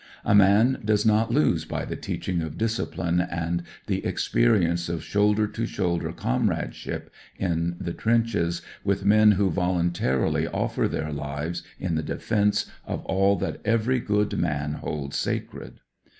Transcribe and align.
A 0.25 0.33
man 0.33 0.81
does 0.83 1.05
not 1.05 1.29
lose 1.29 1.63
by 1.63 1.85
the 1.85 1.95
teaching 1.95 2.41
of 2.41 2.57
discipline 2.57 3.21
and 3.21 3.61
the 3.85 4.03
experience 4.03 4.89
of 4.89 5.03
shoulder 5.03 5.45
to 5.49 5.67
shoulder 5.67 6.11
com 6.11 6.49
radeship 6.49 7.09
in 7.37 7.75
the 7.79 7.93
trenches 7.93 8.63
with 8.83 9.05
men 9.05 9.33
who 9.33 9.51
voluntarily 9.51 10.47
offer 10.47 10.87
their 10.87 11.11
lives 11.13 11.61
in 11.77 11.93
the 11.93 12.01
defence 12.01 12.65
of 12.83 13.05
all 13.05 13.35
that 13.35 13.61
every 13.63 13.99
good 13.99 14.35
man 14.39 14.73
holds 14.73 15.17
sacred. 15.17 15.81